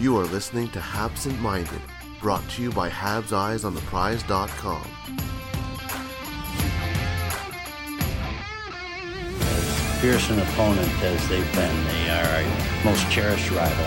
[0.00, 1.82] You are listening to Habsent Minded,
[2.22, 4.82] brought to you by Habs Eyes on the Prize.com.
[10.00, 13.84] Fierce an opponent as they've been, they are our most cherished rival.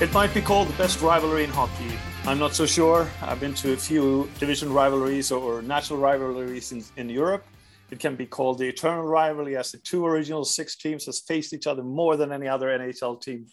[0.00, 1.98] It might be called the best rivalry in hockey.
[2.24, 3.10] I'm not so sure.
[3.20, 7.44] I've been to a few division rivalries or national rivalries in, in Europe.
[7.90, 11.52] It can be called the eternal rivalry as the two original six teams has faced
[11.52, 13.46] each other more than any other NHL team.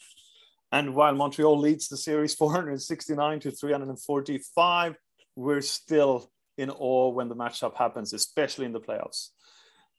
[0.72, 4.96] And while Montreal leads the series 469 to 345,
[5.36, 9.30] we're still in awe when the matchup happens, especially in the playoffs.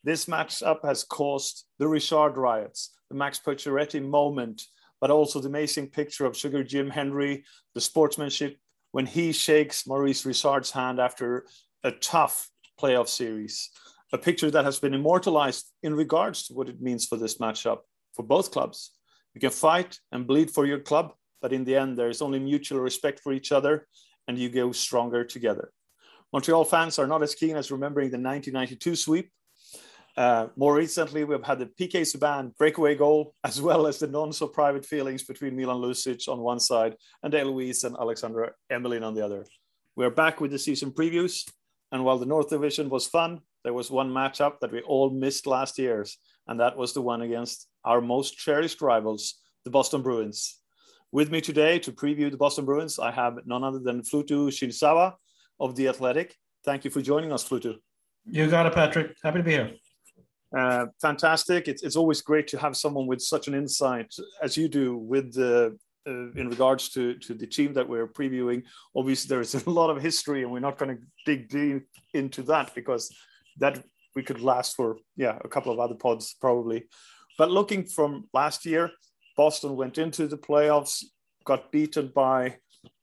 [0.05, 4.63] This matchup has caused the Richard riots, the Max Pacioretty moment,
[5.01, 8.59] but also the amazing picture of Sugar Jim Henry, the sportsmanship
[8.93, 11.47] when he shakes Maurice Richard's hand after
[11.85, 13.71] a tough playoff series.
[14.13, 17.81] A picture that has been immortalized in regards to what it means for this matchup
[18.15, 18.93] for both clubs.
[19.35, 22.39] You can fight and bleed for your club, but in the end, there is only
[22.39, 23.87] mutual respect for each other
[24.27, 25.73] and you go stronger together.
[26.33, 29.31] Montreal fans are not as keen as remembering the 1992 sweep,
[30.19, 34.33] uh, more recently, we've had the PK Subban breakaway goal, as well as the non
[34.33, 39.05] so private feelings between Milan Lucic on one side and Dale Weise and Alexander Emelin
[39.05, 39.47] on the other.
[39.95, 41.49] We're back with the season previews.
[41.93, 45.47] And while the North Division was fun, there was one matchup that we all missed
[45.47, 46.17] last year's,
[46.47, 50.57] and that was the one against our most cherished rivals, the Boston Bruins.
[51.13, 55.17] With me today to preview the Boston Bruins, I have none other than Fluto Shinzawa
[55.61, 56.35] of The Athletic.
[56.65, 57.75] Thank you for joining us, Fluto.
[58.25, 59.15] You got it, Patrick.
[59.23, 59.73] Happy to be here.
[60.57, 61.69] Uh, fantastic.
[61.69, 65.35] It's, it's always great to have someone with such an insight as you do with
[65.35, 65.77] the
[66.09, 68.63] uh, in regards to, to the team that we're previewing.
[68.97, 72.43] Obviously, there is a lot of history, and we're not going to dig deep into
[72.45, 73.15] that because
[73.59, 73.83] that
[74.15, 76.89] we could last for yeah a couple of other pods probably.
[77.37, 78.91] But looking from last year,
[79.37, 81.05] Boston went into the playoffs,
[81.45, 82.57] got beaten by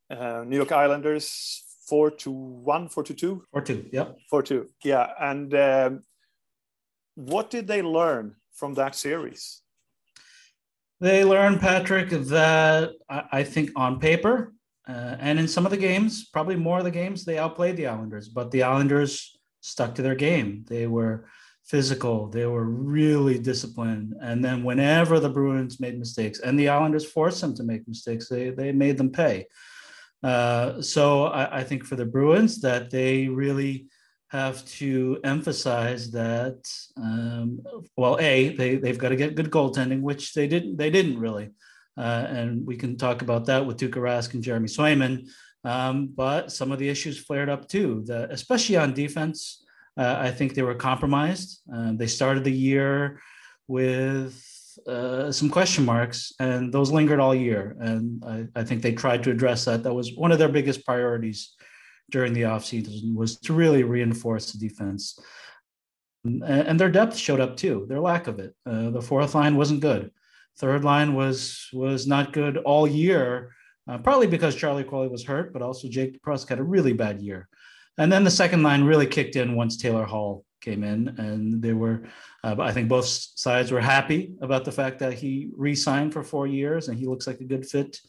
[0.09, 4.69] uh, New York Islanders four to one, four to two, four two, yeah, four two,
[4.83, 5.53] yeah, and.
[5.53, 6.01] Um,
[7.15, 9.61] what did they learn from that series?
[11.01, 14.53] They learned, Patrick, that I think on paper
[14.87, 17.87] uh, and in some of the games, probably more of the games, they outplayed the
[17.87, 19.34] Islanders, but the Islanders
[19.65, 20.65] stuck to their game.
[20.67, 21.27] They were
[21.63, 24.13] physical, they were really disciplined.
[24.21, 28.29] And then whenever the Bruins made mistakes and the Islanders forced them to make mistakes,
[28.29, 29.47] they, they made them pay.
[30.21, 33.87] Uh, so I, I think for the Bruins that they really
[34.29, 36.57] have to emphasize that
[36.97, 37.59] um,
[37.95, 41.51] well a they, they've got to get good goaltending which they didn't they didn't really
[41.97, 45.29] uh, and we can talk about that with Tuukka Rask and Jeremy Swayman
[45.65, 49.63] um, but some of the issues flared up too the, especially on defense
[49.97, 53.21] uh, I think they were compromised uh, they started the year
[53.67, 54.41] with
[54.87, 57.75] uh, some question marks, and those lingered all year.
[57.79, 59.83] And I, I, think they tried to address that.
[59.83, 61.53] That was one of their biggest priorities
[62.11, 65.17] during the offseason was to really reinforce the defense.
[66.23, 68.53] And, and, their depth showed up too, their lack of it.
[68.65, 70.11] Uh, the fourth line wasn't good.
[70.57, 73.54] Third line was was not good all year,
[73.89, 77.21] uh, probably because Charlie Coyle was hurt, but also Jake DeBrusk had a really bad
[77.21, 77.47] year.
[77.97, 81.73] And then the second line really kicked in once Taylor Hall came in, and they
[81.73, 82.03] were,
[82.43, 86.47] uh, I think both sides were happy about the fact that he re-signed for four
[86.47, 87.99] years, and he looks like a good fit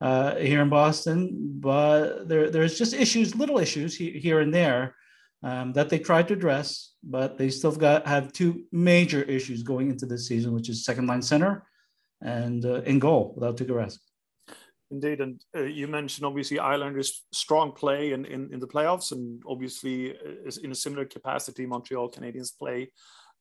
[0.00, 1.30] uh, here in Boston,
[1.60, 4.94] but there, there's just issues, little issues here and there
[5.42, 9.90] um, that they tried to address, but they still got have two major issues going
[9.90, 11.66] into this season, which is second line center
[12.22, 13.98] and uh, in goal without Tuukka Rask.
[14.90, 19.42] Indeed, and uh, you mentioned obviously Islanders' strong play in, in, in the playoffs, and
[19.46, 22.90] obviously uh, in a similar capacity, Montreal Canadiens play.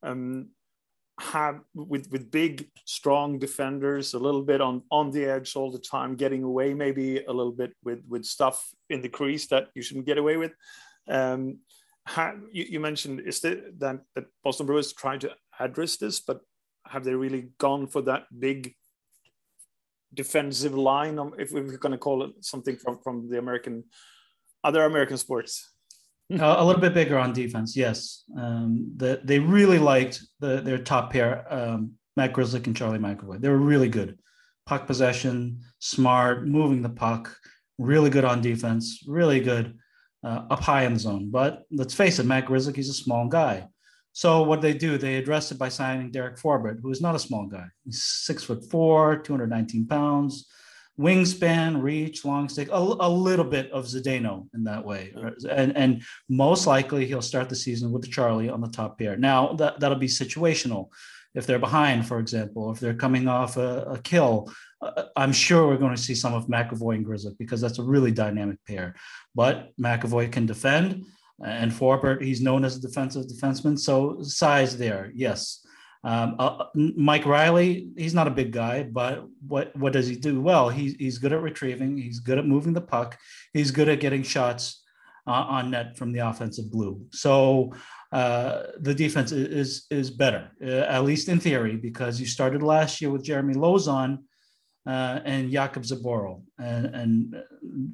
[0.02, 0.50] Um,
[1.20, 5.78] have with with big strong defenders a little bit on on the edge all the
[5.78, 9.84] time getting away maybe a little bit with with stuff in the crease that you
[9.84, 10.54] shouldn't get away with
[11.10, 11.60] um
[12.52, 15.30] you, you mentioned is that that boston bruins trying to
[15.60, 16.42] address this but
[16.88, 18.74] have they really gone for that big
[20.14, 23.84] defensive line if we're going to call it something from from the american
[24.64, 25.74] other american sports
[26.32, 28.24] uh, a little bit bigger on defense, yes.
[28.38, 33.40] Um, the, they really liked the, their top pair, um, Matt Grzelcyk and Charlie McAvoy.
[33.40, 34.18] They were really good.
[34.66, 37.36] Puck possession, smart, moving the puck,
[37.78, 39.78] really good on defense, really good
[40.24, 41.30] uh, up high in the zone.
[41.30, 43.68] But let's face it, Matt Grzelcyk, he's a small guy.
[44.14, 47.20] So what they do, they address it by signing Derek Forbort, who is not a
[47.20, 47.66] small guy.
[47.84, 50.48] He's six foot four, 219 pounds,
[51.00, 55.16] wingspan, reach, long stick, a, a little bit of Zdeno in that way.
[55.50, 59.18] And, and most likely he'll start the season with the Charlie on the top pair.
[59.18, 60.90] Now that, that'll be situational.
[61.34, 65.68] If they're behind, for example, if they're coming off a, a kill, uh, I'm sure
[65.68, 68.94] we're going to see some of McAvoy and Grzelcyk because that's a really dynamic pair.
[69.34, 71.06] But McAvoy can defend
[71.44, 73.78] and Forbort, he's known as a defensive defenseman.
[73.80, 75.66] So size there, yes.
[76.06, 80.42] Um, uh, Mike Reilly, he's not a big guy, but what what does he do
[80.42, 80.68] well?
[80.70, 81.98] He's he's good at retrieving.
[81.98, 83.18] He's good at moving the puck.
[83.54, 84.84] He's good at getting shots
[85.26, 87.06] uh, on net from the offensive blue.
[87.12, 87.74] So
[88.12, 93.00] uh, the defense is is better, uh, at least in theory, because you started last
[93.00, 94.20] year with Jeremy Lauzon
[94.86, 96.42] uh, and Jakub Zboril.
[96.60, 97.44] And, and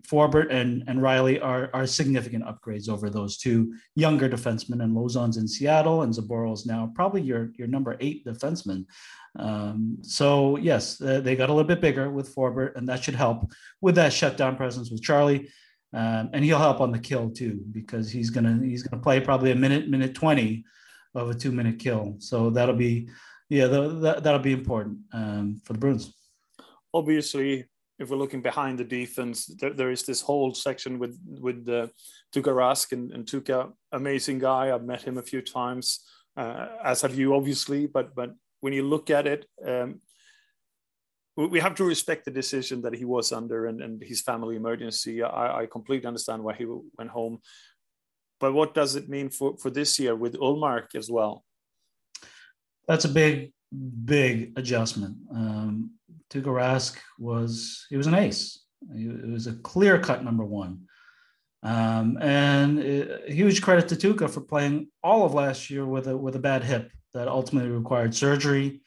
[0.01, 4.83] Forbort and, and Reilly are, are significant upgrades over those two younger defensemen.
[4.83, 8.85] And Lauzon's in Seattle, and Zboril is now probably your, your number eight defenseman.
[9.37, 13.51] Um, so, yes, they got a little bit bigger with Forbort, and that should help
[13.81, 15.49] with that shutdown presence with Charlie.
[15.91, 19.49] Um, and he'll help on the kill too because he's gonna he's gonna play probably
[19.49, 20.63] a minute minute 20
[21.15, 23.09] of a two minute kill so that'll be
[23.49, 26.13] yeah the, the, that'll be important um, for the bruins
[26.93, 27.65] obviously,
[27.99, 31.87] if we're looking behind the defense, there, there is this whole section with with uh,
[32.33, 34.73] Tuukka Rask and, and Tuukka, amazing guy.
[34.73, 36.05] I've met him a few times,
[36.37, 37.87] uh, as have you, obviously.
[37.87, 38.31] But but
[38.61, 40.01] when you look at it, um,
[41.35, 45.23] we have to respect the decision that he was under and, and his family emergency.
[45.23, 46.65] I, I completely understand why he
[46.97, 47.39] went home.
[48.39, 51.43] But what does it mean for, for this year with Ullmark as well?
[52.87, 53.53] That's a big,
[54.05, 55.17] big adjustment.
[55.33, 55.91] Um,
[56.29, 58.63] Tuukka Rask was he was an ace.
[58.95, 60.81] It was a clear cut number one.
[61.63, 66.15] Um, and it, huge credit to Tuukka for playing all of last year with a
[66.15, 68.81] with a bad hip that ultimately required surgery,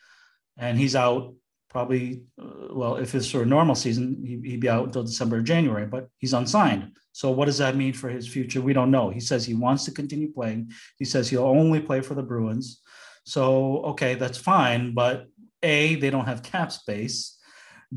[0.57, 1.35] and he's out
[1.69, 2.23] probably.
[2.41, 5.43] Uh, well, if it's for a normal season, he, he'd be out until December or
[5.43, 6.93] January, but he's unsigned.
[7.13, 8.63] So what does that mean for his future?
[8.63, 9.11] We don't know.
[9.11, 10.71] He says he wants to continue playing.
[10.99, 12.81] He says he'll only play for the Bruins.
[13.25, 15.27] So okay, that's fine, but
[15.63, 17.39] a, they don't have cap space.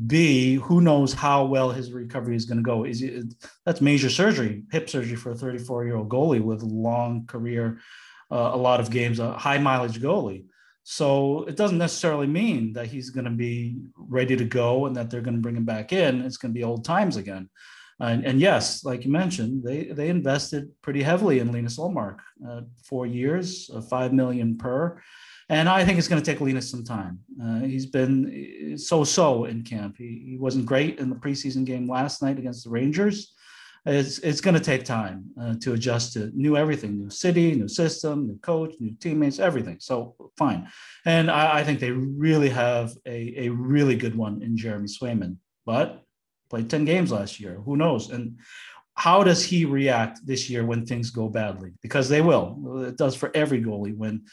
[0.06, 2.84] B, who knows how well his recovery is going to go?
[2.84, 3.02] Is
[3.64, 7.78] that's major surgery, hip surgery for a 34 year old goalie with long career,
[8.30, 10.44] uh, a lot of games, a high mileage goalie.
[10.82, 15.10] So it doesn't necessarily mean that he's going to be ready to go and that
[15.10, 16.20] they're going to bring him back in.
[16.20, 17.48] It's going to be old times again.
[17.98, 22.60] And, and yes, like you mentioned, they they invested pretty heavily in Linus Ullmark, uh,
[22.84, 25.02] four years, uh, five million per.
[25.48, 27.20] And I think it's going to take Linus some time.
[27.42, 29.96] Uh, he's been so-so in camp.
[29.96, 33.32] He, he wasn't great in the preseason game last night against the Rangers.
[33.84, 37.68] It's, it's going to take time uh, to adjust to new everything, new city, new
[37.68, 39.76] system, new coach, new teammates, everything.
[39.78, 40.68] So fine.
[41.04, 45.36] And I, I think they really have a, a really good one in Jeremy Swayman,
[45.64, 46.02] but
[46.50, 47.60] played 10 games last year.
[47.64, 48.10] Who knows?
[48.10, 48.38] And
[48.94, 51.72] how does he react this year when things go badly?
[51.80, 52.82] Because they will.
[52.88, 54.24] It does for every goalie when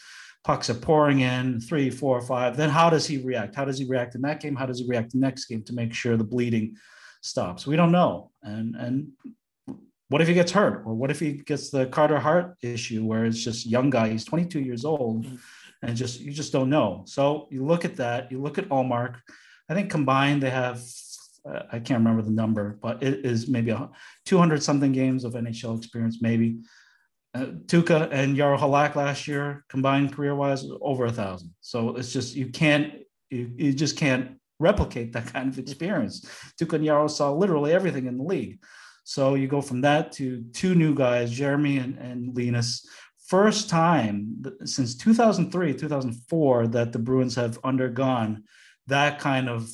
[0.44, 2.56] pucks are pouring in three, four, five.
[2.56, 3.54] Then how does he react?
[3.54, 4.54] How does he react in that game?
[4.54, 6.76] How does he react the next game to make sure the bleeding
[7.22, 7.66] stops?
[7.66, 8.30] We don't know.
[8.42, 9.08] And and
[10.08, 13.24] what if he gets hurt, or what if he gets the Carter Hart issue, where
[13.24, 15.26] it's just young guy, he's 22 years old,
[15.82, 17.04] and just you just don't know.
[17.06, 18.30] So you look at that.
[18.30, 19.16] You look at Ullmark.
[19.68, 20.82] I think combined they have.
[21.48, 23.90] Uh, I can't remember the number, but it is maybe a
[24.24, 26.60] 200 something games of NHL experience, maybe.
[27.34, 31.52] Uh, Tuukka and Jaro Halak last year combined career wise over a thousand.
[31.60, 32.92] So it's just you can't
[33.30, 36.24] you, you just can't replicate that kind of experience.
[36.60, 38.60] Tuukka and Jaro saw literally everything in the league.
[39.04, 42.86] So you go from that to two new guys, Jeremy and, and Linus.
[43.26, 48.44] First time since 2003, 2004 that the Bruins have undergone
[48.86, 49.68] that kind of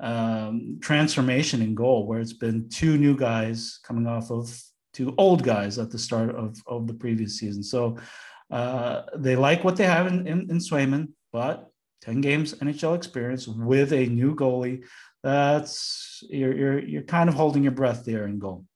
[0.00, 4.56] um, transformation in goal, where it's been two new guys coming off of
[4.94, 7.62] to old guys at the start of, of the previous season.
[7.62, 7.98] So
[8.50, 11.70] uh, they like what they have in, in, in Swayman, but
[12.02, 14.84] 10 games NHL experience with a new goalie.
[15.22, 18.66] That's you're, you're, you're kind of holding your breath there in goal.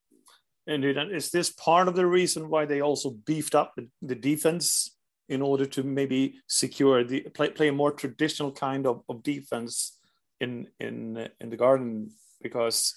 [0.66, 4.94] And is this part of the reason why they also beefed up the defense
[5.28, 9.98] in order to maybe secure the play, play a more traditional kind of, of defense
[10.40, 12.10] in in in the garden
[12.42, 12.94] because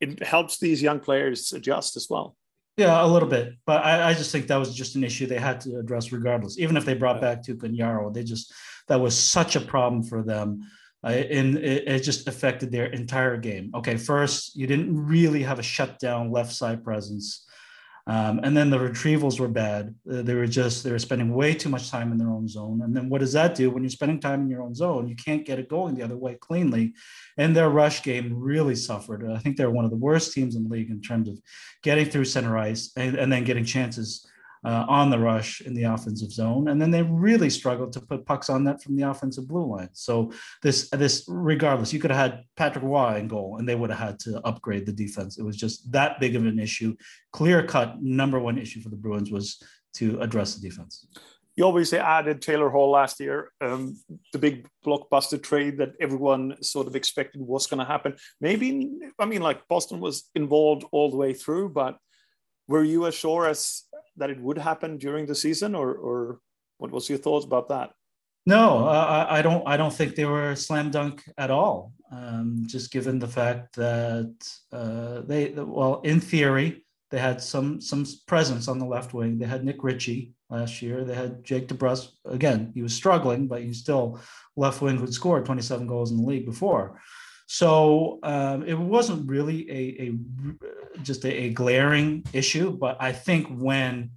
[0.00, 2.36] it helps these young players adjust as well.
[2.76, 5.38] Yeah, a little bit, but I, I, just think that was just an issue they
[5.38, 6.58] had to address regardless.
[6.58, 8.54] Even if they brought back Jaro, they just
[8.88, 10.62] that was such a problem for them,
[11.04, 13.70] uh, and it, it, just affected their entire game.
[13.74, 17.44] Okay, first you didn't really have a shutdown left side presence.
[18.10, 19.94] Um, and then the retrievals were bad.
[20.10, 22.80] Uh, they were just they were spending way too much time in their own zone.
[22.82, 25.06] And then what does that do when you're spending time in your own zone?
[25.06, 26.94] You can't get it going the other way cleanly.
[27.38, 29.30] And their rush game really suffered.
[29.30, 31.38] I think they're one of the worst teams in the league in terms of
[31.84, 34.26] getting through center ice and, and then getting chances
[34.64, 38.26] uh, on the rush in the offensive zone, and then they really struggled to put
[38.26, 39.88] pucks on net from the offensive blue line.
[39.92, 43.90] So this this regardless, you could have had Patrick Roy in goal, and they would
[43.90, 45.38] have had to upgrade the defense.
[45.38, 46.94] It was just that big of an issue,
[47.32, 49.62] clear cut number one issue for the Bruins was
[49.94, 51.06] to address the defense.
[51.56, 53.96] You obviously added Taylor Hall last year, um,
[54.32, 58.14] the big blockbuster trade that everyone sort of expected was going to happen.
[58.40, 58.88] Maybe,
[59.18, 61.98] I mean, like Boston was involved all the way through, but
[62.68, 63.82] were you as sure as
[64.16, 66.40] that it would happen during the season, or or
[66.78, 67.90] what was your thoughts about that?
[68.46, 69.66] No, I, I don't.
[69.66, 71.92] I don't think they were slam dunk at all.
[72.10, 74.34] Um, just given the fact that
[74.72, 79.38] uh, they, well, in theory, they had some some presence on the left wing.
[79.38, 81.04] They had Nick Ritchie last year.
[81.04, 82.08] They had Jake DeBrusk.
[82.24, 84.20] Again, he was struggling, but he's still
[84.56, 87.00] left wing who'd scored 27 goals in the league before.
[87.46, 90.18] So um, it wasn't really a, a
[91.02, 94.10] just a, a, glaring issue, but I think when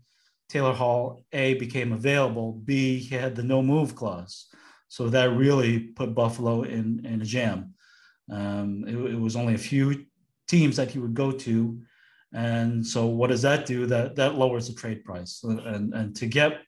[0.49, 4.47] Taylor Hall A became available, B he had the no move clause,
[4.87, 7.73] so that really put Buffalo in in a jam.
[8.31, 10.05] Um, it, it was only a few
[10.47, 11.79] teams that he would go to,
[12.33, 13.85] and so what does that do?
[13.85, 16.61] That that lowers the trade price, and and to get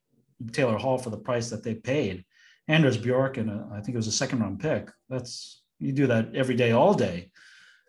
[0.51, 2.25] Taylor Hall for the price that they paid,
[2.67, 4.89] Anders Bjork and I think it was a second round pick.
[5.09, 7.31] That's you do that every day, all day.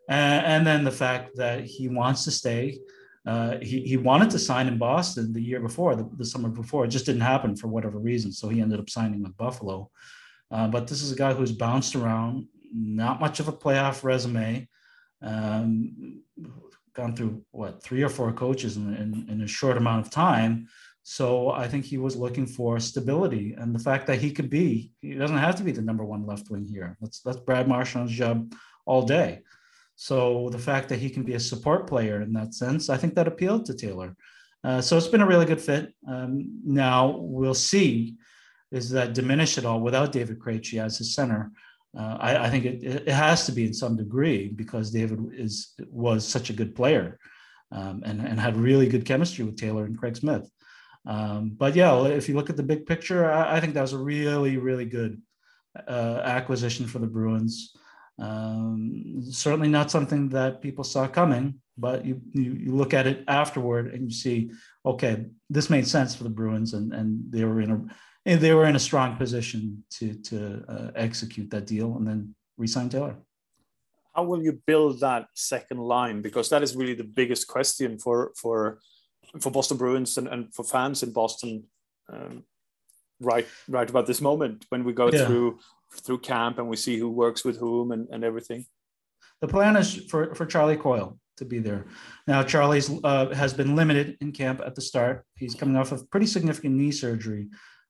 [0.08, 2.78] And, then the fact that he wants to stay.
[3.26, 6.84] Uh, he, he wanted to sign in Boston the year before, the, the, summer before.
[6.84, 8.30] It just didn't happen for whatever reason.
[8.30, 9.90] So he ended up signing with Buffalo.
[10.50, 14.68] Uh, but this is a guy who's bounced around, not much of a playoff resume,
[15.22, 16.22] um,
[16.94, 20.68] gone through what three or four coaches in, in, in a short amount of time.
[21.02, 24.90] So I think he was looking for stability and the fact that he could be,
[25.00, 26.96] he doesn't have to be the number one left wing here.
[27.00, 28.52] That's that's Brad Marchand's job
[28.86, 29.42] all day.
[29.96, 33.14] So the fact that he can be a support player in that sense, I think
[33.14, 34.14] that appealed to Taylor.
[34.62, 35.94] Uh, so it's been a really good fit.
[36.06, 38.16] Um, now we'll see
[38.72, 41.50] is that diminish at all without David Krejci as his center.
[41.96, 45.72] Uh, I, I, think it, it, has to be in some degree because David is
[45.88, 47.18] was such a good player
[47.72, 50.50] um, and, and had really good chemistry with Taylor and Craig Smith.
[51.06, 53.92] Um, but yeah, if you look at the big picture, I, I think that was
[53.92, 55.22] a really, really good
[55.86, 57.74] uh, acquisition for the Bruins.
[58.18, 63.24] Um, certainly not something that people saw coming, but you, you, you look at it
[63.28, 64.50] afterward and you see,
[64.84, 68.64] okay, this made sense for the Bruins, and and they were in a they were
[68.64, 73.16] in a strong position to to uh, execute that deal and then resign Taylor.
[74.14, 76.22] How will you build that second line?
[76.22, 78.78] Because that is really the biggest question for for
[79.40, 81.64] for Boston Bruins and, and for fans in Boston
[82.08, 82.44] um,
[83.20, 85.26] right right about this moment when we go yeah.
[85.26, 85.58] through
[86.00, 88.66] through camp and we see who works with whom and, and everything.
[89.40, 91.86] The plan is for, for Charlie Coyle to be there.
[92.26, 95.24] Now, Charlie's uh, has been limited in camp at the start.
[95.34, 97.48] He's coming off of pretty significant knee surgery,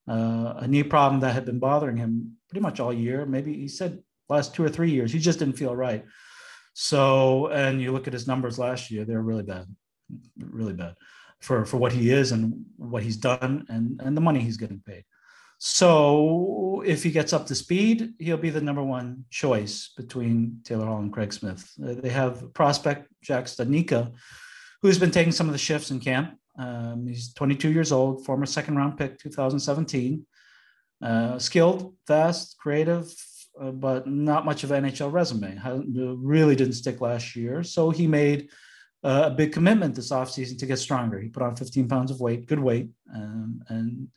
[0.08, 3.24] uh, a knee problem that had been bothering him pretty much all year.
[3.24, 5.12] Maybe he said last two or three years.
[5.12, 6.04] He just didn't feel right.
[6.74, 9.66] So, and you look at his numbers last year; they're really bad,
[10.38, 10.94] really bad
[11.40, 14.82] for for what he is and what he's done and and the money he's getting
[14.84, 15.04] paid.
[15.58, 20.86] So if he gets up to speed, he'll be the number one choice between Taylor
[20.86, 21.70] Hall and Craig Smith.
[21.82, 24.12] Uh, they have prospect Jack Studnicka,
[24.82, 26.38] who's been taking some of the shifts in camp.
[26.58, 30.26] Um, he's 22 years old, former second round pick, 2017.
[31.02, 33.12] Uh, skilled, fast, creative,
[33.60, 35.58] uh, but not much of an NHL resume.
[36.22, 37.62] really didn't stick last year.
[37.62, 38.50] So he made
[39.02, 41.18] uh, a big commitment this offseason to get stronger.
[41.18, 44.08] He put on 15 pounds of weight, good weight, um, and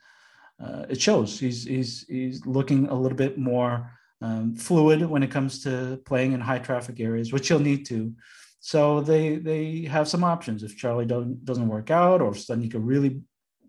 [0.60, 1.40] uh, it shows.
[1.40, 6.34] He's he's he's looking a little bit more um, fluid when it comes to playing
[6.34, 8.14] in high traffic areas, which he'll need to.
[8.60, 10.64] So they they have some options.
[10.64, 13.22] If Charlie doesn't doesn't work out, or if Studnicka really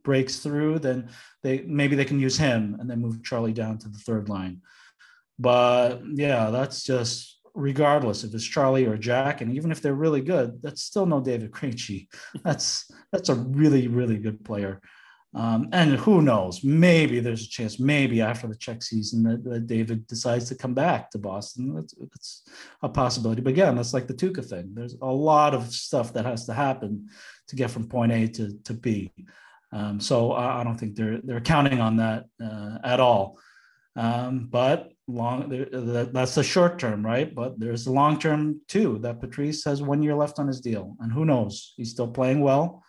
[0.03, 1.11] breaks through, then
[1.43, 4.63] they maybe they can use him and then move Charlie down to the third line.
[5.39, 10.21] But yeah, that's just regardless if it's Charlie or Jack, and even if they're really
[10.21, 12.09] good, that's still no David Krejci.
[12.45, 14.81] That's that's a really really good player.
[15.33, 16.65] Um, and who knows?
[16.65, 17.79] Maybe there's a chance.
[17.79, 21.77] Maybe after the Czech season, that, that David decides to come back to Boston.
[21.79, 22.43] It's, it's,
[22.83, 23.41] a possibility.
[23.41, 24.73] But again, that's like the Tuukka thing.
[24.75, 27.09] There's a lot of stuff that has to happen
[27.49, 29.13] to get from point A to, to B.
[29.73, 33.39] Um, so I, I, don't think they're they're counting on that uh, at all.
[33.97, 35.49] Um, but long
[36.13, 37.33] that's the short term, right?
[37.35, 38.99] But there's the long term too.
[39.03, 41.75] That Patrice has one year left on his deal, and who knows?
[41.77, 42.83] He's still playing well.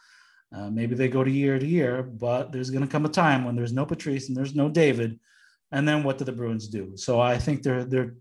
[0.53, 3.46] Uh, maybe they go to year to year, but there's going to come a time
[3.46, 5.20] when there's no Patrice and there's no David,
[5.72, 6.91] and then what do the Bruins do?
[6.96, 8.15] So I think they're they're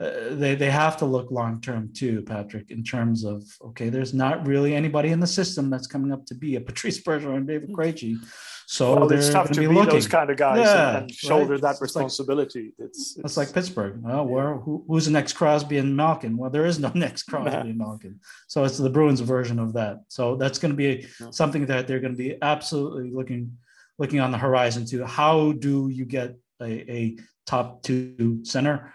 [0.00, 4.14] uh, they they have to look long term too, Patrick, in terms of okay, there's
[4.14, 7.46] not really anybody in the system that's coming up to be a Patrice Bergeron and
[7.46, 8.16] David Krejci.
[8.70, 11.54] So well, it's tough to be, be those kind of guys yeah, and, and, shoulder
[11.54, 11.62] right?
[11.62, 12.72] that responsibility.
[12.78, 14.00] It's, like, it's, it's, like Pittsburgh.
[14.00, 16.36] Well, where who, who's the next Crosby and Malkin?
[16.36, 18.20] Well, there is no next Crosby and Malkin.
[18.46, 20.02] So it's the Bruins version of that.
[20.06, 21.30] So that's going to be yeah.
[21.32, 23.58] something that they're going to be absolutely looking
[23.98, 25.04] looking on the horizon to.
[25.04, 28.94] How do you get a, a top two center?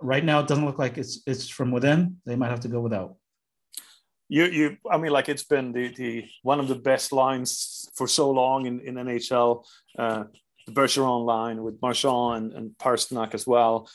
[0.00, 2.16] Right now, it doesn't look like it's it's from within.
[2.24, 3.16] They might have to go without
[4.30, 8.06] you you I mean like it's been the the one of the best lines for
[8.06, 9.64] so long in in NHL
[9.98, 10.24] uh
[10.66, 13.88] the Bergeron line with Marchand and, and as well.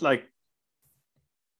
[0.00, 0.24] Like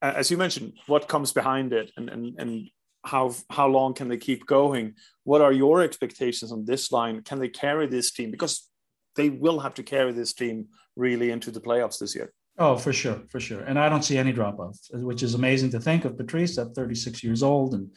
[0.01, 2.69] as you mentioned what comes behind it and and and
[3.05, 4.95] how how long can they keep going?
[5.23, 7.21] What are your expectations on this line?
[7.21, 8.31] Can they carry this team?
[8.31, 8.67] Because
[9.15, 12.93] they will have to carry this team really into the playoffs this year Oh, for
[12.93, 13.61] sure, for sure.
[13.61, 16.73] And I don't see any drop off, which is amazing to think of Patrice at
[16.73, 17.89] 36 years old and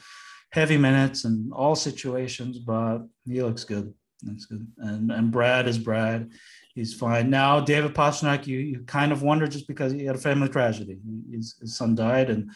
[0.51, 3.95] heavy minutes and all situations, but he looks good.
[4.23, 4.67] That's good.
[4.79, 6.33] And and Brad is Brad.
[6.75, 7.31] He's fine.
[7.31, 10.99] Now, David Pastrnak, you, you kind of wonder just because he had a family tragedy.
[11.31, 12.51] His, his son died, and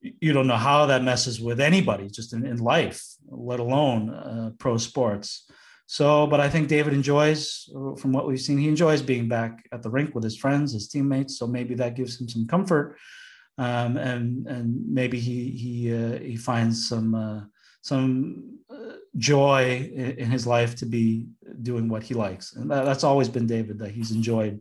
[0.00, 4.50] you don't know how that messes with anybody just in, in life, let alone uh,
[4.58, 5.50] pro sports.
[5.90, 7.66] So, but I think David enjoys,
[7.96, 10.86] from what we've seen, he enjoys being back at the rink with his friends, his
[10.86, 11.38] teammates.
[11.38, 12.98] So maybe that gives him some comfort,
[13.56, 17.40] um, and and maybe he he uh, he finds some uh,
[17.80, 21.28] some uh, joy in, his life to be
[21.62, 24.60] doing what he likes, and that, that's always been David that he's enjoyed,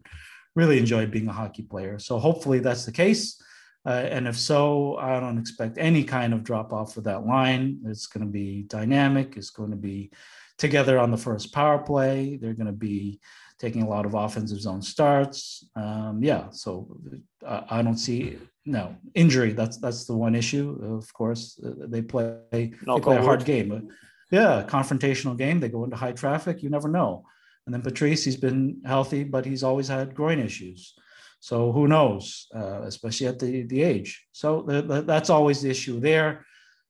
[0.55, 1.99] really enjoyed being a hockey player.
[1.99, 3.43] So hopefully that's the case.
[3.85, 7.79] Uh, and if so, I don't expect any kind of drop off for that line.
[7.85, 9.35] It's going to be dynamic.
[9.35, 10.11] It's going to be
[10.57, 12.37] together on the first power play.
[12.37, 13.19] They're going to be
[13.59, 15.67] taking a lot of offensive zone starts.
[15.75, 16.97] Um, yeah, so
[17.45, 19.53] uh, I don't see no injury.
[19.53, 20.79] That's that's the one issue.
[20.83, 23.89] Of course, uh, they play they play a hard game.
[24.31, 25.59] Yeah, confrontational game.
[25.59, 26.61] They go into high traffic.
[26.61, 27.23] You never know.
[27.65, 30.95] And then Patrice, he's been healthy, but he's always had groin issues.
[31.39, 34.25] So who knows, uh, especially at the the age.
[34.31, 36.45] So that's always the issue there.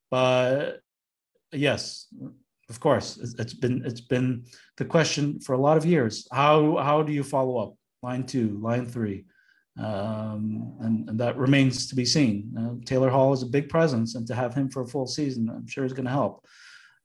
[0.09, 0.79] But
[1.51, 2.07] yes,
[2.69, 6.27] of course, it's been it's been the question for a lot of years.
[6.31, 9.25] How how do you follow up line two, line three,
[9.79, 12.53] um, and, and, that remains to be seen.
[12.57, 15.49] Uh, Taylor Hall is a big presence, and to have him for a full season,
[15.49, 16.45] I'm sure is going to help.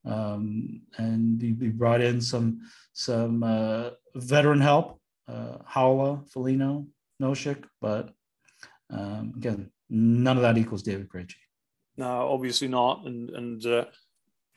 [0.05, 2.61] Um, and we, brought in some
[2.93, 6.87] some uh, veteran help, uh, Haula, Foligno,
[7.21, 8.11] Nosek, but
[8.91, 11.37] um, again, none of that equals David Krejci.
[11.97, 13.85] No, obviously not, and and uh,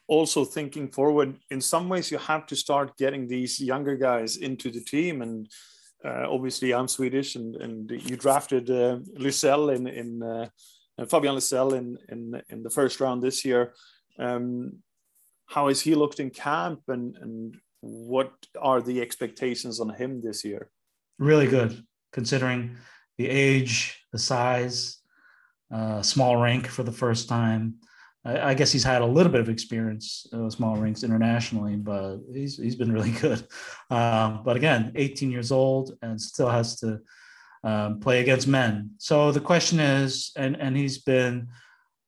[0.08, 4.70] also thinking forward in some ways you have to start getting these younger guys into
[4.70, 5.22] the team.
[5.22, 5.50] And
[6.04, 10.48] uh, obviously i'm swedish and, and you drafted uh, in, in uh,
[11.10, 13.74] fabian Lysell in, in, in the first round this year.
[14.20, 14.80] Um,
[15.48, 16.82] how has he looked in camp?
[16.88, 20.70] And, and what are the expectations on him this year?
[21.20, 22.78] Really good considering
[23.18, 25.00] the age the size
[25.74, 27.76] uh, small rank for the first time
[28.26, 32.18] I, I guess he's had a little bit of experience with small rinks internationally, but
[32.34, 33.48] he's he's been really good.
[33.90, 37.00] Um, but again, 18 years old and still has to
[37.64, 38.92] um, play against men.
[38.98, 41.48] So the question is, and and he's been.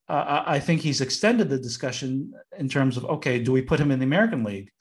[0.10, 3.91] Uh, I think he's extended the discussion in terms of okay, do we put him
[3.91, 4.71] in the American League?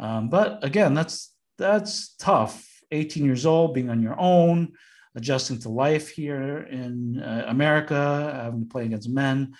[0.00, 2.68] Um, but again, that's that's tough.
[2.90, 4.72] 18 years old, being on your own,
[5.14, 9.56] adjusting to life here in uh, America, having to play against men uh,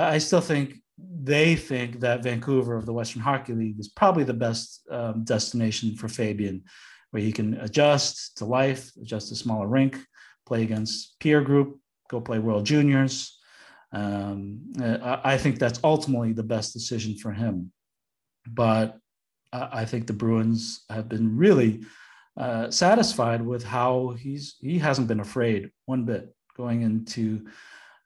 [0.00, 4.34] I still think they think that Vancouver of the Western Hockey League is probably the
[4.34, 6.64] best um, destination for Fabian,
[7.10, 9.98] where he can adjust to life, adjust to smaller rink,
[10.46, 11.78] play against peer group,
[12.08, 13.38] go play World Juniors.
[13.92, 17.72] Um, uh, I think that's ultimately the best decision for him.
[18.46, 18.98] But
[19.52, 21.84] I think the Bruins have been really
[22.36, 27.46] uh, satisfied with how he's he hasn't been afraid one bit going into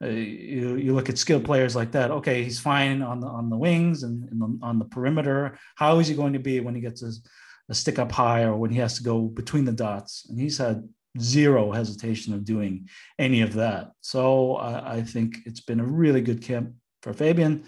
[0.02, 2.10] uh, you, you look at skilled players like that.
[2.10, 5.58] Okay, he's fine on the on the wings and, and on the perimeter.
[5.74, 7.22] How is he going to be when he gets his
[7.68, 10.26] a stick up high or when he has to go between the dots.
[10.28, 10.88] And he's had
[11.20, 13.92] zero hesitation of doing any of that.
[14.00, 17.64] So I, I think it's been a really good camp for Fabian.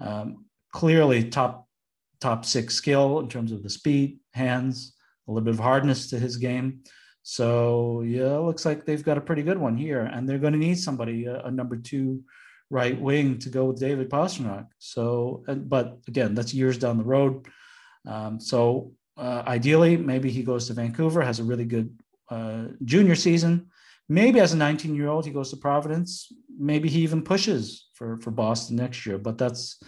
[0.00, 1.66] Um, clearly top
[2.20, 4.94] top six skill in terms of the speed, hands,
[5.26, 6.80] a little bit of hardness to his game.
[7.30, 10.58] So yeah, looks like they've got a pretty good one here, and they're going to
[10.58, 12.24] need somebody a, a number two
[12.70, 14.66] right wing to go with David Pastrnak.
[14.78, 17.46] So, but again, that's years down the road.
[18.06, 21.94] Um, so uh, ideally, maybe he goes to Vancouver, has a really good
[22.30, 23.66] uh, junior season.
[24.08, 26.32] Maybe as a 19 year old, he goes to Providence.
[26.58, 29.18] Maybe he even pushes for for Boston next year.
[29.18, 29.78] But that's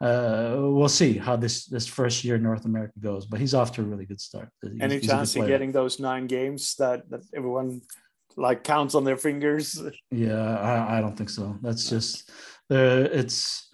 [0.00, 3.26] uh, we'll see how this this first year in North America goes.
[3.26, 4.48] But he's off to a really good start.
[4.62, 7.82] He's, Any he's chance of getting those nine games that that everyone
[8.36, 9.80] like counts on their fingers?
[10.10, 11.56] Yeah, I, I don't think so.
[11.62, 12.30] That's just
[12.68, 13.68] the it's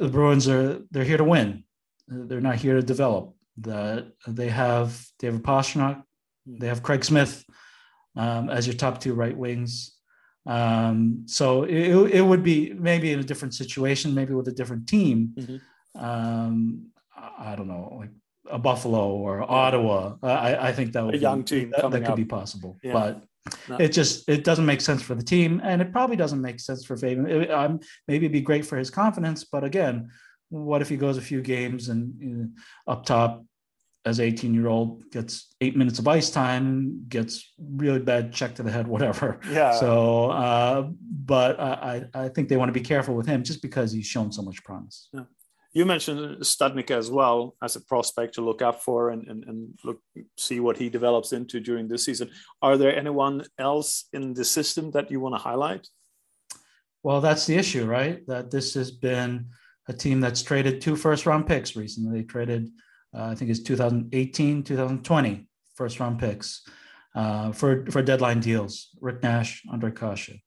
[0.00, 1.64] the Bruins are they're here to win.
[2.08, 3.34] They're not here to develop.
[3.58, 6.02] That they have David Pastrnak,
[6.46, 7.44] they have Craig Smith
[8.16, 9.95] um, as your top two right wings.
[10.46, 14.86] Um, so it, it would be maybe in a different situation, maybe with a different
[14.88, 15.32] team.
[15.36, 16.04] Mm-hmm.
[16.04, 16.86] Um,
[17.38, 18.10] I don't know, like
[18.50, 20.16] a Buffalo or Ottawa.
[20.22, 22.16] I, I think that would be a be, young team that, that could up.
[22.16, 22.92] be possible, Yeah.
[22.92, 23.22] but
[23.68, 23.76] No.
[23.76, 26.84] it just it doesn't make sense for the team, and it probably doesn't make sense
[26.84, 27.26] for Fabian.
[27.28, 30.10] It, um, maybe it'd be great for his confidence, but again,
[30.48, 32.48] what if he goes a few games and you know,
[32.86, 33.44] up top
[34.06, 38.62] as 18 year old gets eight minutes of ice time, gets really bad check to
[38.62, 39.40] the head, whatever.
[39.50, 39.72] Yeah.
[39.72, 40.88] So, uh,
[41.24, 44.32] but I, I think they want to be careful with him just because he's shown
[44.32, 45.08] so much promise.
[45.12, 45.24] yeah.
[45.72, 49.78] You mentioned Studnicka as well as a prospect to look up for and, and, and
[49.84, 50.00] look
[50.38, 52.30] see what he develops into during this season.
[52.62, 55.86] Are there anyone else in the system that you want to highlight?
[57.02, 58.26] Well, that's the issue, right?
[58.26, 59.50] That this has been
[59.86, 62.20] a team that's traded two first round picks recently.
[62.20, 62.70] They traded,
[63.24, 66.62] I think it's 2018, 2020 first round picks
[67.14, 68.88] uh, for, for deadline deals.
[69.00, 70.40] Rick Nash, Andre Kase.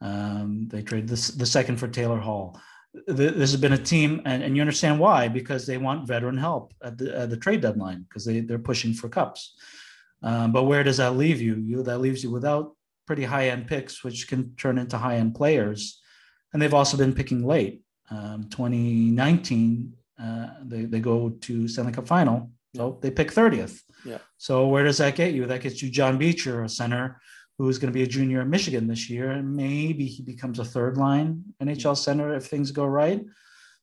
[0.00, 2.60] Um, they traded the second for Taylor Hall.
[3.06, 6.36] Th- This has been a team, and, and you understand why, because they want veteran
[6.36, 9.56] help at the, at the trade deadline because they, they're pushing for cups.
[10.22, 11.56] Um, but where does that leave you?
[11.56, 11.82] you?
[11.82, 12.74] That leaves you without
[13.06, 16.00] pretty high end picks, which can turn into high end players.
[16.52, 17.82] And they've also been picking late.
[18.10, 19.97] Um, 2019, uh,
[20.64, 22.50] they, they go to Stanley Cup final.
[22.76, 23.80] So they pick 30th.
[24.04, 24.18] Yeah.
[24.36, 25.46] So where does that get you?
[25.46, 27.20] That gets you John Beecher, a center
[27.56, 29.30] who's going to be a junior in Michigan this year.
[29.30, 33.24] And maybe he becomes a third line NHL center if things go right.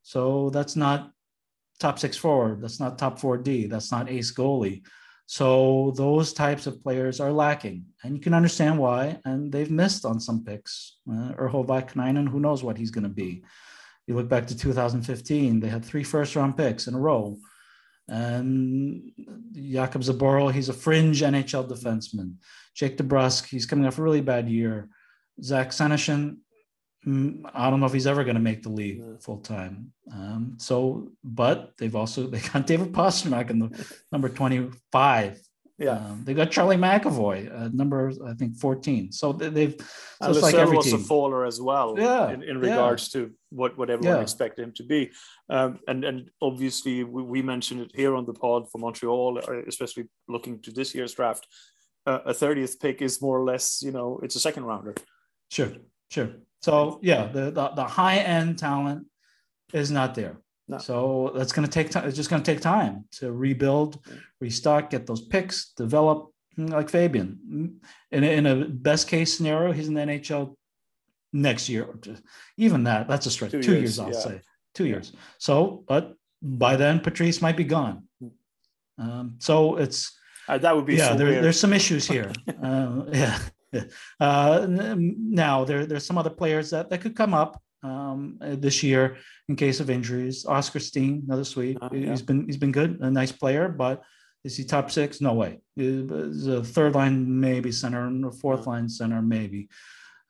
[0.03, 1.11] So that's not
[1.79, 2.61] top six forward.
[2.61, 3.67] That's not top four D.
[3.67, 4.83] That's not ace goalie.
[5.27, 9.19] So those types of players are lacking, and you can understand why.
[9.25, 10.97] And they've missed on some picks.
[11.09, 13.43] Uh, Urho Vaakanainen, who knows what he's going to be.
[14.07, 17.37] You look back to 2015; they had three first-round picks in a row,
[18.07, 19.11] and
[19.53, 22.35] Jakub Zboril, he's a fringe NHL defenseman.
[22.75, 24.89] Jake DeBrusk, he's coming off a really bad year.
[25.41, 26.37] Zach Senyshyn,
[27.05, 29.91] mm, I don't know if he's ever going to make the league full time.
[30.11, 35.39] Um, so, but they've also they got David Pastrnak in the number twenty five.
[35.77, 35.97] Yeah.
[35.97, 39.11] Um, they got Charlie McAvoy, uh, number I think fourteen.
[39.11, 42.43] So they- they've so And it's like every was a faller as well Yeah, in,
[42.43, 42.69] in yeah.
[42.69, 44.21] regards to what, what everyone Yeah.
[44.21, 45.11] expected him to be.
[45.49, 49.61] Um, and, and obviously, we, we mentioned it here on the pod for Montreal, uh,
[49.67, 51.47] especially looking to this year's draft.
[52.05, 54.93] Uh, a 30th pick is more or less, you know, it's a second rounder.
[55.49, 55.71] Sure,
[56.11, 56.29] sure.
[56.61, 59.07] So yeah, the the, the high end talent
[59.73, 60.37] is not there.
[60.67, 60.77] No.
[60.79, 62.07] So that's going to take time.
[62.07, 63.99] It's just going to take time to rebuild,
[64.41, 67.39] restock, get those picks, develop mm, like Fabian.
[67.47, 67.73] Mm,
[68.11, 70.55] In a, in a best case scenario, he's an NHL
[71.35, 71.83] next year.
[72.57, 73.51] Even that, that's a stretch.
[73.51, 74.19] Two Two, years, years, I'll yeah.
[74.19, 74.41] say.
[74.73, 75.13] Two years.
[75.37, 77.97] So, but by then, Patrice might be gone.
[78.97, 79.99] Um, so it's
[80.47, 82.29] Uh, that would be yeah so there, there's some issues here
[82.63, 83.37] uh, yeah
[83.75, 83.83] yeah.
[84.27, 84.65] Uh,
[85.41, 87.51] now there, there's some other players that, that could come up
[87.89, 89.03] um, uh, this year
[89.49, 92.11] in case of injuries Oskar Steen another sweet Uh, He- yeah.
[92.11, 93.95] he's been he's been good a nice player but
[94.47, 97.17] is he top six no way He's a third line
[97.47, 99.61] maybe center and a fourth line center maybe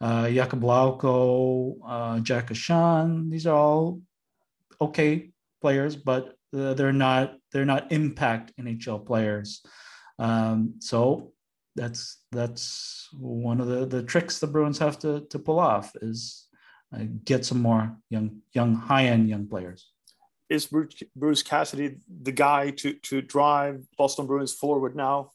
[0.02, 4.02] uh Jakub Lauko, uh Jack Ashan, these are all
[4.82, 5.32] okay
[5.62, 9.62] players, but uh, they're not they're not impact NHL players.
[10.20, 11.34] Um, so
[11.76, 16.48] that's that's one of the the tricks the Bruins have to to pull off is
[16.94, 19.90] uh, get some more young young high end young players.
[20.50, 25.32] is Bruce, Bruce Cassidy the guy to to drive Boston Bruins forward now?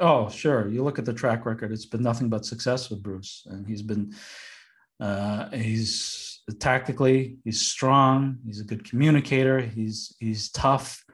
[0.00, 0.68] Oh, sure.
[0.68, 3.82] You look at the track record; it's been nothing but success with Bruce, and he's
[3.82, 4.14] been
[5.00, 8.38] uh, he's tactically he's strong.
[8.44, 9.60] He's a good communicator.
[9.60, 11.04] He's he's tough.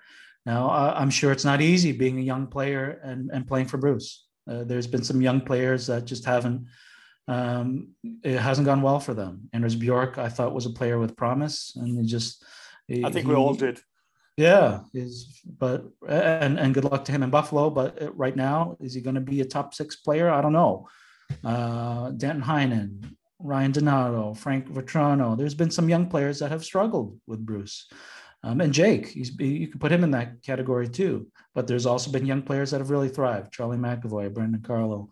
[0.47, 4.25] Now, I'm sure it's not easy being a young player and, and playing for Bruce.
[4.51, 6.67] Uh, there's been some young players that just haven't,
[7.29, 7.89] um,
[8.25, 9.49] it hasn't gone well for them.
[9.53, 12.43] Anders Bjork, I thought was a player with promise, and he just.
[12.89, 13.81] He, I think we all did.
[14.37, 17.69] Yeah, is but and and good luck to him in Buffalo.
[17.71, 20.31] But uh, right now, is he going to be a top six player?
[20.31, 20.89] I don't know.
[21.45, 25.37] Uh, Danton Heinen, Ryan Donato, Frank Vatrano.
[25.37, 27.89] There's been some young players that have struggled with Bruce.
[28.43, 31.29] Um, and Jake, he's you can put him in that category too.
[31.55, 35.11] But there's also been young players that have really thrived: Charlie McAvoy, Brandon Carlo.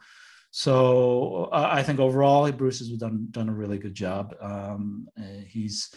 [0.50, 4.35] So uh, I think overall, Bruce has done done a really good job.
[4.40, 5.90] Um, uh, he's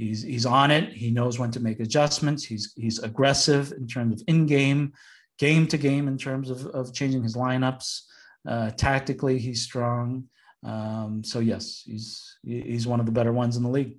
[0.00, 0.92] he's he's on it.
[0.92, 2.44] He knows when to make adjustments.
[2.44, 4.92] He's he's aggressive in terms of in game,
[5.38, 8.02] game to game in terms of of changing his lineups.
[8.48, 10.24] Uh, tactically, he's strong.
[10.64, 13.98] Um, so yes, he's he's one of the better ones in the league.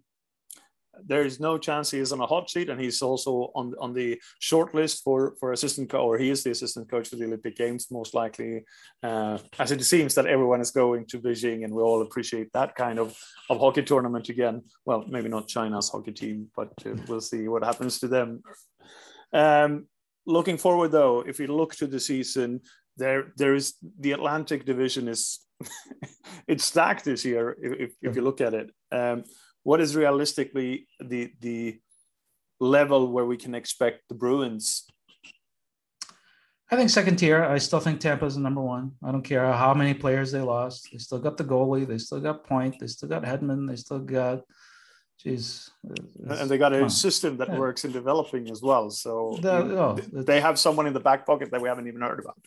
[1.05, 3.93] There is no chance he is on a hot seat, and he's also on on
[3.93, 7.25] the short list for for assistant coach, or he is the assistant coach for the
[7.25, 8.63] Olympic Games, most likely.
[9.03, 12.75] Uh, as it seems that everyone is going to Beijing, and we all appreciate that
[12.75, 13.17] kind of
[13.49, 14.63] of hockey tournament again.
[14.85, 18.43] Well, maybe not China's hockey team, but uh, we'll see what happens to them.
[19.33, 19.87] Um,
[20.25, 22.61] looking forward, though, if we look to the season,
[22.97, 25.39] there there is the Atlantic Division is
[26.47, 28.71] it's stacked this year if, if you look at it.
[28.91, 29.23] Um,
[29.63, 31.80] what is realistically the the
[32.60, 34.86] level where we can expect the Bruins?
[36.71, 37.43] I think second tier.
[37.43, 38.93] I still think Tampa's the number one.
[39.04, 40.88] I don't care how many players they lost.
[40.91, 41.86] They still got the goalie.
[41.86, 42.80] They still got Point.
[42.80, 43.67] They still got Hedman.
[43.67, 44.43] They still got,
[45.21, 45.69] jeez.
[45.86, 47.60] Uh, and they got a system that yeah.
[47.60, 48.89] works in developing as well.
[48.89, 52.19] So the, oh, they have someone in the back pocket that we haven't even heard
[52.19, 52.38] about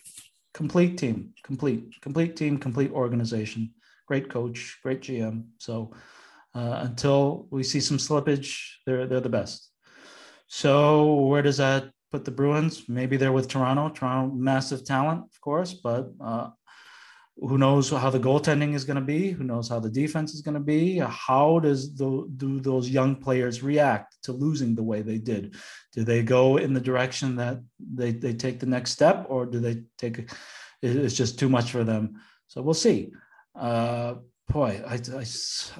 [0.55, 3.71] complete team, complete, complete team, complete organization.
[4.07, 5.43] Great coach, great GM.
[5.59, 5.91] So
[6.55, 8.49] uh, until we see some slippage,
[8.85, 9.69] they're they're the best.
[10.47, 12.87] So where does that put the Bruins?
[12.87, 13.89] Maybe they're with Toronto.
[13.89, 16.49] Toronto, massive talent, of course, but uh,
[17.37, 19.31] who knows how the goaltending is going to be?
[19.31, 20.99] Who knows how the defense is going to be?
[20.99, 25.55] How does the, do those young players react to losing the way they did?
[25.91, 29.59] Do they go in the direction that they, they take the next step, or do
[29.59, 30.31] they take
[30.81, 32.21] it's just too much for them?
[32.47, 33.11] So we'll see.
[33.53, 34.15] Uh,
[34.49, 35.25] boy, I, I,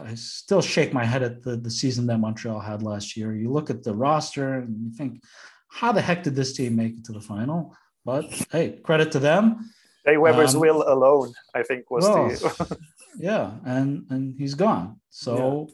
[0.09, 3.33] I still shake my head at the, the season that Montreal had last year.
[3.33, 5.21] You look at the roster and you think,
[5.67, 7.75] how the heck did this team make it to the final?
[8.03, 9.71] But hey, credit to them
[10.05, 12.77] Shea Weber's um, will alone, I think, was well, the
[13.19, 14.99] yeah, and and he's gone.
[15.09, 15.69] So,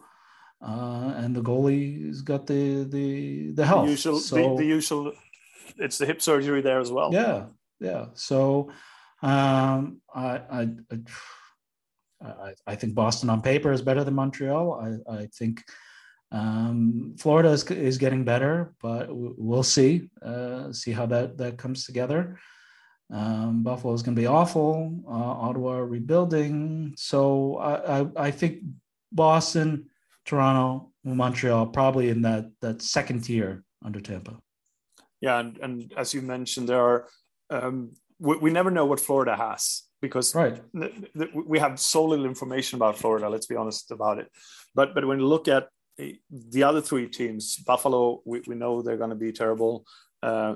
[0.61, 0.67] yeah.
[0.67, 3.85] uh, and the goalie's got the the the health.
[3.85, 5.13] The usual, so, the, the, usual.
[5.77, 7.13] It's the hip surgery there as well.
[7.13, 7.45] Yeah,
[7.79, 8.05] yeah.
[8.13, 8.71] So,
[9.21, 10.69] um, I I.
[10.91, 10.97] I,
[12.67, 15.01] I think Boston on paper is better than Montreal.
[15.09, 15.63] I, I think
[16.31, 21.85] um, Florida is, is getting better, but we'll see uh, see how that that comes
[21.85, 22.39] together.
[23.11, 25.03] Um, Buffalo is going to be awful.
[25.05, 26.93] Uh, Ottawa rebuilding.
[26.95, 28.59] So I, I, I, think
[29.11, 29.89] Boston,
[30.23, 34.37] Toronto, Montreal probably in that that second tier under Tampa.
[35.19, 37.07] Yeah, and, and as you mentioned, there are
[37.49, 40.61] um, we, we never know what Florida has because right.
[41.33, 43.29] we have so little information about Florida.
[43.29, 44.27] Let's be honest about it.
[44.73, 48.97] But but when you look at the other three teams, Buffalo, we, we know they're
[48.97, 49.85] going to be terrible.
[50.23, 50.55] Uh,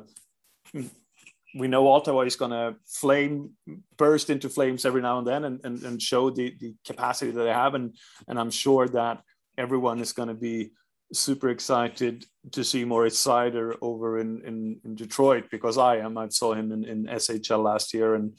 [1.56, 3.52] we know Ottawa is going to flame
[3.98, 7.44] burst into flames every now and then and, and, and show the, the capacity that
[7.44, 7.96] they have and
[8.28, 9.22] and I'm sure that
[9.58, 10.72] everyone is going to be
[11.14, 16.28] super excited to see Moritz Seider over in, in, in Detroit because I am I
[16.28, 18.34] saw him in, in SHL last year and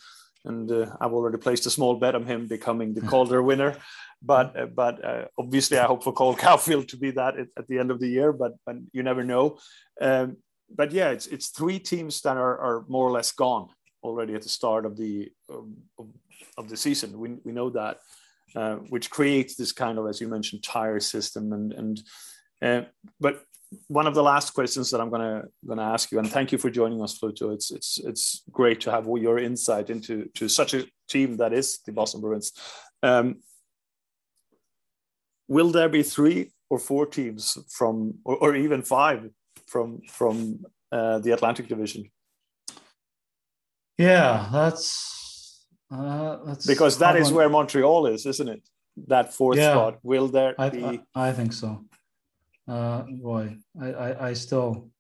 [0.47, 3.77] and uh, I've already placed a small bet on him becoming the Calder winner
[4.23, 7.69] but uh, but uh, obviously I hope for Cole Caufield to be that at, at,
[7.69, 9.59] the end of the year but but you never know
[10.01, 10.37] um,
[10.75, 13.69] but yeah, it's it's three teams that are, are more or less gone
[14.03, 15.77] already at the start of the um,
[16.59, 17.19] of the season.
[17.19, 17.99] We, we know that,
[18.55, 21.53] uh, which creates this kind of, as you mentioned, tire system.
[21.53, 22.03] And and
[22.63, 22.89] uh,
[23.21, 23.43] but
[23.89, 26.71] one of the last questions that I'm gonna gonna ask you, and thank you for
[26.71, 27.53] joining us, Fluto.
[27.53, 31.79] It's it's it's great to have your insight into to such a team that is
[31.85, 32.53] the Boston Bruins.
[33.03, 33.37] Um,
[35.49, 39.31] will there be three or four teams from, or, or even five
[39.67, 42.11] from from uh, the Atlantic Division.
[43.99, 48.63] Yeah, that's uh, that's because that is where Montreal is, isn't it?
[49.07, 49.99] That fourth yeah, spot.
[50.03, 50.85] Will there I, be?
[50.85, 51.85] I, I think so.
[52.69, 54.91] Uh, boy, I, I, I still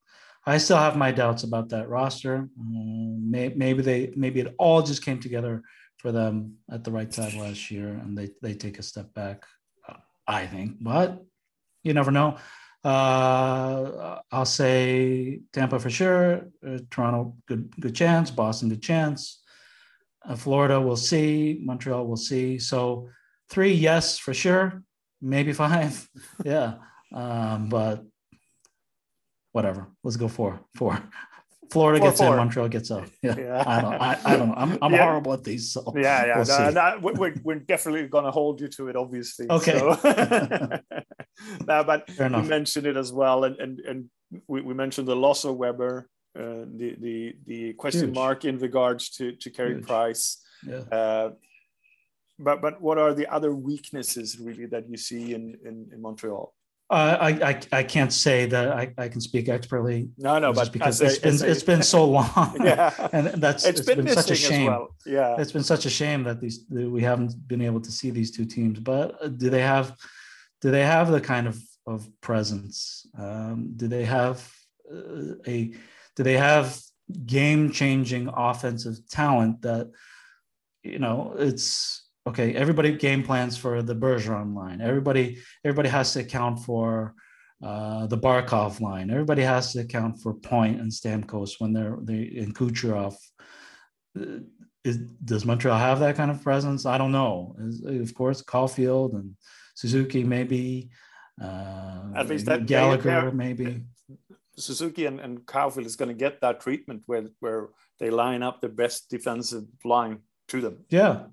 [0.46, 2.48] I still have my doubts about that roster.
[2.60, 5.62] Um, may, maybe they maybe it all just came together
[5.98, 9.44] for them at the right time last year, and they they take a step back.
[10.28, 11.24] I think, but
[11.84, 12.38] you never know
[12.84, 16.46] Uh, I'll say Tampa for sure.
[16.64, 18.30] Uh, Toronto, good good chance.
[18.30, 19.42] Boston, good chance.
[20.24, 21.58] Uh, Florida, we'll see.
[21.64, 22.58] Montreal, we'll see.
[22.60, 23.08] So
[23.50, 24.84] three, yes, for sure.
[25.20, 26.08] Maybe five.
[26.44, 26.74] yeah.
[27.12, 28.04] Um, but
[29.52, 29.86] whatever.
[30.04, 30.60] Let's go four.
[30.76, 31.02] Four.
[31.72, 32.30] Florida Four, gets four.
[32.30, 33.08] in, Montreal gets out.
[33.24, 33.34] Yeah.
[33.36, 33.64] Yeah.
[33.66, 34.54] I don't I, I don't know.
[34.56, 35.02] I'm, I'm Yeah.
[35.04, 35.72] horrible at these.
[35.72, 36.36] So Yeah, yeah.
[36.36, 39.50] we'll no, no, we- we're, we're definitely going to hold you to it, obviously.
[39.50, 39.76] Okay.
[39.76, 39.98] So.
[41.66, 44.10] no, but Fair you mentioned it as well, and and and
[44.46, 48.14] we, we mentioned the loss of Weber, uh, the the the question Huge.
[48.14, 49.80] mark in regards to to Carey.
[49.80, 50.40] Price.
[50.64, 50.82] Yeah.
[50.98, 51.30] Uh,
[52.38, 56.54] but but what are the other weaknesses really that you see in in, in Montreal?
[56.88, 60.72] Uh, I, I I can't say that I, I can speak expertly No, no, but
[60.72, 62.56] because it's been a- it's been so long.
[62.64, 64.62] yeah, and that's it's been, such a shame.
[64.62, 64.94] as well.
[65.04, 68.10] Yeah, It's been such a shame that these that we haven't been able to see
[68.10, 68.78] these two teams.
[68.78, 69.96] But uh, do they have
[70.60, 73.04] do they have the kind of of presence?
[73.18, 74.48] Um, do they have
[74.88, 75.74] uh, a
[76.14, 76.78] do they have
[77.26, 79.90] game changing offensive talent that
[80.84, 84.80] you know it's okay everybody game plans for the bergeron line.
[84.80, 87.14] Everybody everybody has to account for
[87.64, 89.10] uh, the barkov line.
[89.10, 93.14] Everybody has to account for point and stamkos when they're they in kucherov.
[94.18, 94.40] Uh,
[94.84, 96.86] is, does montreal have that kind of presence?
[96.86, 97.56] I don't know.
[97.60, 99.36] Is- of course caulfield and
[99.74, 100.90] suzuki maybe
[101.42, 103.82] uh, At least that- gallagher maybe.
[104.58, 107.68] Suzuki and, and Caulfield is going to get that treatment where where
[108.00, 110.84] they line up the best defensive line to them.
[110.88, 111.26] Yeah,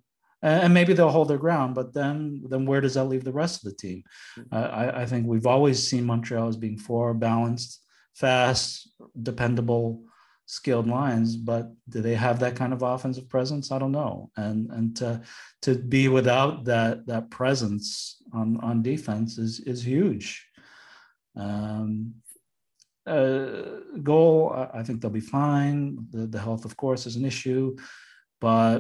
[0.44, 3.40] and and maybe they'll hold their ground, but then then where does that leave the
[3.44, 4.04] rest of the team?
[4.52, 7.72] Uh, I, I think we've always seen Montreal as being four balanced,
[8.14, 8.90] fast,
[9.30, 10.04] dependable,
[10.46, 13.72] skilled lines, but do they have that kind of offensive presence?
[13.72, 14.30] I don't know.
[14.36, 15.22] And and to
[15.64, 20.28] to be without that that presence on on defense is is huge.
[21.36, 22.16] Um,
[23.06, 25.98] uh, goal, I- I think they'll be fine.
[26.12, 27.76] The, the health, of course, is an issue,
[28.40, 28.80] but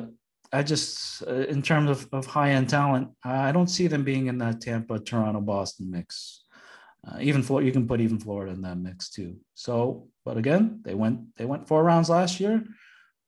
[0.53, 4.27] I just, uh, in terms of, of high end talent, I don't see them being
[4.27, 6.43] in that Tampa, Toronto, Boston mix.
[7.05, 9.35] Uh, even you can put even Florida in that mix too.
[9.55, 12.63] So, but again, they went they went four rounds last year,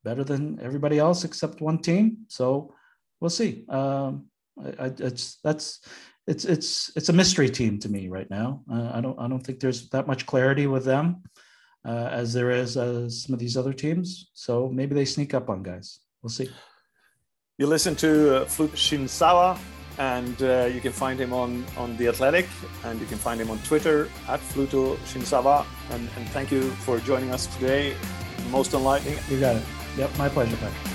[0.03, 2.19] better than everybody else except one team.
[2.29, 2.73] So
[3.19, 3.65] we'll see.
[3.67, 4.27] Um,
[4.63, 5.81] I, I, it's that's
[6.25, 8.61] it's it's it's a mystery team to me right now.
[8.71, 11.23] Uh, I don't I don't think there's that much clarity with them
[11.85, 14.29] uh, as there is uh, some of these other teams.
[14.33, 15.99] So maybe they sneak up on guys.
[16.21, 16.49] We'll see.
[17.57, 19.57] You listen to uh, Fluto Shinzawa,
[19.97, 22.49] and uh, you can find him on on the Athletic,
[22.83, 25.65] and you can find him on Twitter at Fluto Shinzawa.
[25.91, 27.95] And, and thank you for joining us today.
[28.51, 29.17] Most enlightening.
[29.29, 29.63] You got it.
[29.95, 30.94] Yep, my pleasure, Patrick.